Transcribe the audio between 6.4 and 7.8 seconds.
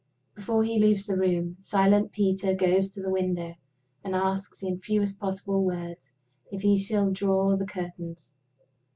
if he shall draw the